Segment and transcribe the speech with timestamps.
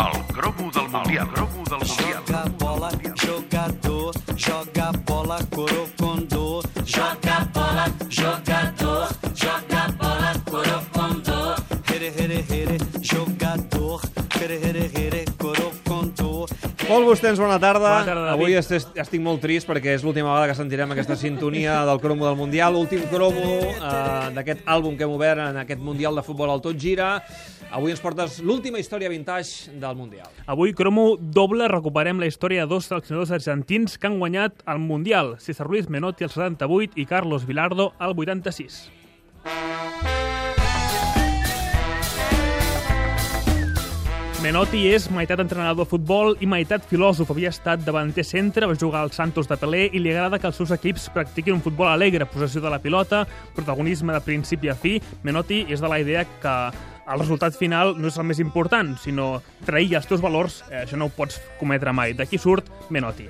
[0.00, 1.28] El cromo del Mundial.
[1.28, 2.22] El cromo del Mundial.
[2.26, 5.79] Joga bola, jogador, joga bola, corocondô.
[17.10, 17.80] Vostès, bona tarda.
[17.80, 18.36] Bona tarda, David.
[18.36, 22.28] Avui estic, estic molt trist perquè és l'última vegada que sentirem aquesta sintonia del cromo
[22.28, 26.52] del Mundial, l'últim cromo eh, d'aquest àlbum que hem obert en aquest Mundial de Futbol
[26.54, 27.16] al Tot Gira.
[27.74, 30.30] Avui ens portes l'última història vintage del Mundial.
[30.46, 35.34] Avui, cromo doble, recuperem la història de dos seleccionadors argentins que han guanyat el Mundial,
[35.42, 38.84] César Ruiz Menotti al 78 i Carlos Vilardo al 86.
[44.40, 47.28] Menotti és meitat entrenador de futbol i meitat filòsof.
[47.28, 50.56] Havia estat davanter centre, va jugar als Santos de Pelé i li agrada que els
[50.56, 54.94] seus equips practiquin un futbol alegre, possessió de la pilota, protagonisme de principi a fi.
[55.28, 56.56] Menotti és de la idea que
[57.10, 60.96] el resultat final no és el més important, sinó trair els teus valors, eh, això
[60.96, 62.16] no ho pots cometre mai.
[62.16, 63.28] D'aquí surt Menotti.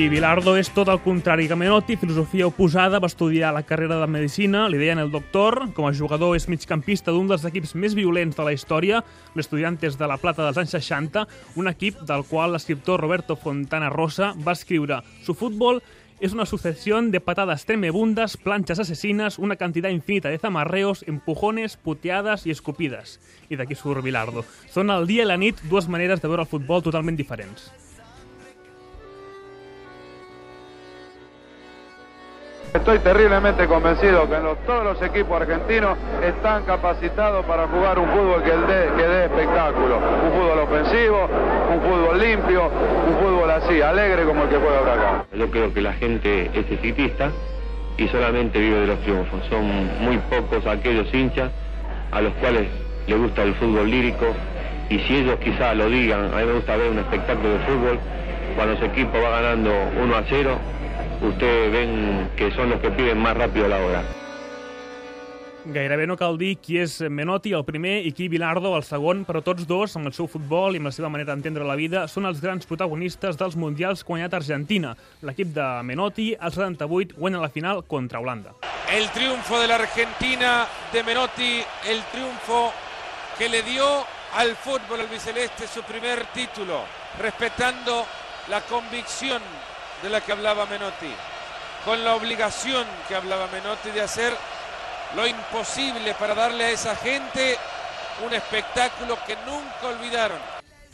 [0.00, 4.06] I Bilardo és tot el contrari que Menotti, filosofia oposada, va estudiar la carrera de
[4.08, 8.38] Medicina, li deien el doctor, com a jugador és migcampista d'un dels equips més violents
[8.38, 9.02] de la història,
[9.36, 11.26] l'Estudiantes de la Plata dels anys 60,
[11.60, 15.82] un equip del qual l'escriptor Roberto Fontana Rosa va escriure «Su fútbol
[16.18, 22.46] es una sucesión de patadas tremebundas, planchas asesinas, una cantidad infinita de zamarreos, empujones, puteadas
[22.46, 23.18] i escupides».
[23.52, 24.48] I d'aquí surt Bilardo.
[24.72, 27.68] Són el dia i la nit dues maneres de veure el futbol totalment diferents.
[32.72, 38.52] Estoy terriblemente convencido que todos los equipos argentinos están capacitados para jugar un fútbol que
[38.52, 39.96] dé, espectáculo.
[39.96, 41.28] Un fútbol ofensivo,
[41.72, 42.70] un fútbol limpio,
[43.08, 45.24] un fútbol así, alegre como el que juega acá.
[45.32, 47.30] Yo creo que la gente es exitista
[47.96, 49.40] y solamente vive de los triunfos.
[49.48, 49.66] Son
[50.00, 51.50] muy pocos aquellos hinchas
[52.12, 52.68] a los cuales
[53.08, 54.26] le gusta el fútbol lírico
[54.88, 57.98] y si ellos quizá lo digan, a mí me gusta ver un espectáculo de fútbol,
[58.54, 59.70] cuando su equipo va ganando
[60.02, 60.58] 1 a 0,
[61.22, 64.02] ustedes ven que son los que piden más rápido la hora.
[65.64, 69.42] Gairebé no cal dir qui és Menotti, el primer, i qui Bilardo, el segon, però
[69.44, 72.24] tots dos, amb el seu futbol i amb la seva manera d'entendre la vida, són
[72.24, 74.94] els grans protagonistes dels Mundials que ha guanyat Argentina.
[75.20, 78.54] L'equip de Menotti, al 78, guanya la final contra Holanda.
[78.90, 81.60] El triunfo de la Argentina de Menotti,
[81.92, 82.72] el triunfo
[83.36, 83.84] que le dio
[84.40, 86.84] al fútbol albiceleste su primer título,
[87.20, 88.06] respetando
[88.48, 89.42] la convicción
[90.02, 91.12] de la que hablaba Menotti,
[91.84, 94.34] con la obligación que hablaba Menotti de hacer
[95.16, 97.56] lo imposible para darle a esa gente
[98.26, 100.38] un espectáculo que nunca olvidaron.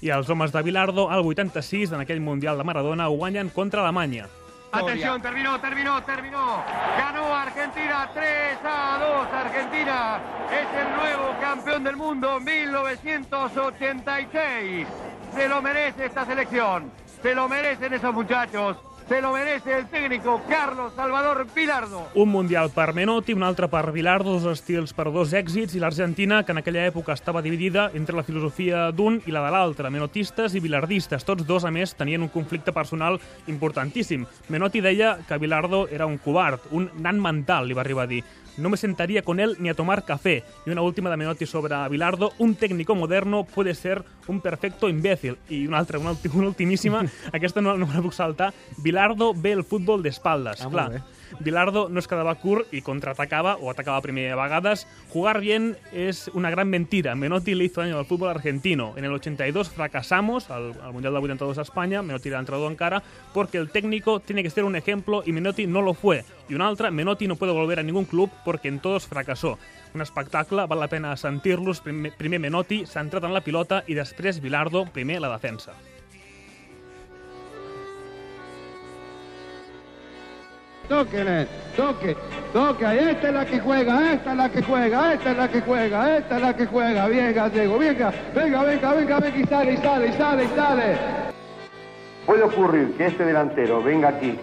[0.03, 3.83] I els homes de Bilardo, al 86, en aquell Mundial de Maradona, ho guanyen contra
[3.83, 4.29] Alemanya.
[4.73, 6.65] Atención, terminó, terminó, terminó.
[6.99, 9.29] Ganó Argentina 3 a 2.
[9.33, 10.21] Argentina
[10.53, 14.87] es el nuevo campeón del mundo 1986.
[15.35, 16.91] Se lo merece esta selección.
[17.23, 18.77] Se lo merecen esos muchachos.
[19.09, 22.09] Se lo merece el técnico Carlos Salvador Pilardo.
[22.17, 26.41] Un Mundial per Menotti, un altre per Bilardo, dos estils per dos èxits, i l'Argentina,
[26.43, 30.57] que en aquella època estava dividida entre la filosofia d'un i la de l'altre, menotistes
[30.59, 31.23] i bilardistes.
[31.23, 34.27] Tots dos, a més, tenien un conflicte personal importantíssim.
[34.51, 38.25] Menotti deia que Bilardo era un covard, un nan mental, li va arribar a dir.
[38.57, 40.43] No me sentaría con él ni a tomar café.
[40.65, 42.33] Y una última de Menotti sobre Bilardo.
[42.39, 45.37] Un técnico moderno puede ser un perfecto imbécil.
[45.51, 48.55] I una altra, una ultimíssima, aquesta no, no me la puc saltar.
[48.79, 48.96] Bilardo
[49.35, 50.65] ve el futbol d'espaldes.
[50.65, 51.03] Ah, Clar.
[51.41, 54.87] Bilardo no es quedava curt i contraatacava o atacava primer a vegades.
[55.13, 57.15] Jugar bien es una gran mentira.
[57.15, 58.95] Menotti le hizo daño al fútbol argentino.
[58.97, 63.03] En el 82 fracasamos al, al Mundial del 82 a España, Menotti era entrenador encara,
[63.35, 66.25] porque el técnico tiene que ser un ejemplo y Menotti no lo fue.
[66.49, 69.59] Y una altra, Menotti no puede volver a ningún club porque en todos fracasó.
[69.95, 71.81] Un espectacle, val la pena sentir-los.
[71.81, 75.75] Primer, primer Menotti, centrat en la pilota, i després Bilardo, primer la defensa.
[80.89, 82.17] Tóquenle, toque,
[82.53, 83.11] toque.
[83.11, 86.17] Esta es la que juega, esta es la que juega, esta es la que juega,
[86.17, 87.09] esta es la que juega.
[87.09, 90.97] Bien, Gallego, venga, venga, venga, venga, venga, y sale, y sale, y sale, y sale.
[92.25, 94.39] Puede ocurrir que este delantero venga aquí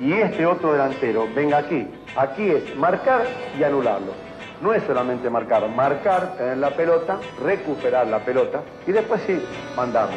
[0.00, 1.86] y este otro delantero venga aquí.
[2.16, 3.22] Aquí es marcar
[3.58, 4.12] y anularlo.
[4.60, 9.42] No es solamente marcar, marcar, tener la pelota, recuperar la pelota y después sí,
[9.76, 10.16] mandarlo.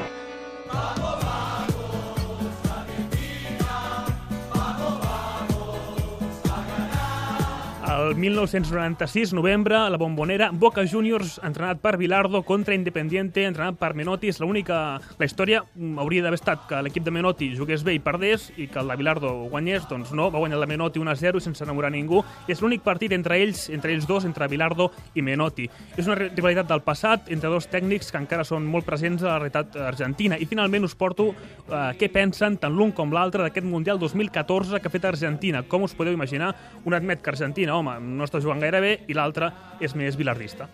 [7.93, 13.91] El 1996, novembre, a la Bombonera, Boca Juniors, entrenat per Bilardo, contra Independiente, entrenat per
[13.93, 14.31] Menotti.
[14.31, 14.97] És l'única...
[15.19, 18.65] La història mm, hauria d'haver estat que l'equip de Menotti jugués bé i perdés, i
[18.71, 21.91] que el de Bilardo guanyés, doncs no, va guanyar de Menotti 1-0 i sense enamorar
[21.93, 22.23] ningú.
[22.49, 25.67] És l'únic partit entre ells, entre ells dos, entre Bilardo i Menotti.
[25.93, 29.37] És una rivalitat del passat entre dos tècnics que encara són molt presents a la
[29.43, 30.39] realitat argentina.
[30.41, 34.89] I finalment us porto eh, què pensen tant l'un com l'altre d'aquest Mundial 2014 que
[34.89, 35.61] ha fet Argentina.
[35.69, 36.55] Com us podeu imaginar,
[36.87, 40.69] un admet que Argentina, home, no està jugant gaire bé i l'altre és més bilardista.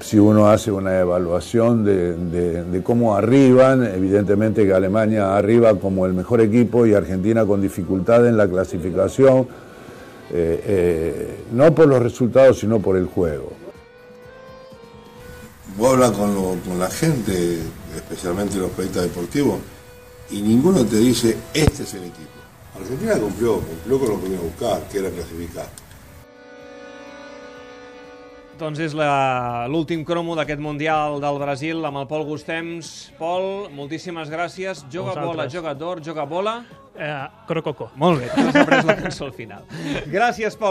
[0.00, 6.06] si uno hace una evaluación de, de- de cómo arriban, evidentemente que Alemania arriba como
[6.06, 9.48] el mejor equipo y Argentina con dificultad en la clasificación,
[10.30, 13.52] eh, eh, no por los resultados, sino por el juego.
[15.76, 17.58] Vos hablas con, lo- con la gente,
[17.96, 19.58] especialmente los periodistas deportivos,
[20.30, 22.28] y ninguno te dice, este es el equipo.
[22.78, 25.66] Argentina cumplió, cumplió con lo que venía a buscar, que era clasificar.
[28.58, 33.12] Doncs és la- l'últim cromo d'aquest Mundial del Brasil amb el Pol Gustems.
[33.16, 34.82] Pol, moltíssimes gràcies.
[34.90, 35.26] Joga Vosaltres.
[35.28, 36.66] bola, jogador, joga bola.
[36.98, 37.92] Eh, Crococo.
[37.94, 39.62] Molt bé, t'has après la cançó al final.
[40.10, 40.66] Gràcies, Pol.